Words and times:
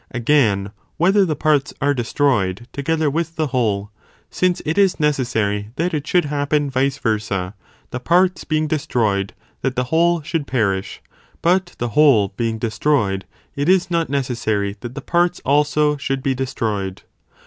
Again, 0.09 0.71
whether 0.97 1.25
the 1.25 1.35
parts 1.35 1.75
are.destroyed 1.79 2.67
together 2.73 3.07
with 3.07 3.35
the 3.35 3.45
whole, 3.53 3.91
since 4.31 4.59
it 4.65 4.75
is 4.75 4.99
necessary 4.99 5.69
that 5.75 5.93
it 5.93 6.07
should 6.07 6.25
happen 6.25 6.71
vice 6.71 6.97
versa, 6.97 7.53
the 7.91 7.99
parts 7.99 8.43
being 8.43 8.65
destroyed 8.65 9.33
that 9.61 9.75
the 9.75 9.83
whole 9.93 10.23
should 10.23 10.47
perish, 10.47 11.03
but 11.43 11.75
the 11.77 11.89
whole 11.89 12.29
being 12.35 12.57
destroyed 12.57 13.25
it 13.55 13.69
is 13.69 13.91
not 13.91 14.09
necessary 14.09 14.75
that 14.79 14.95
the 14.95 15.01
parts 15.01 15.39
also 15.45 15.97
should 15.97 16.23
be 16.23 16.33
de 16.33 16.47
stroyed. 16.47 17.03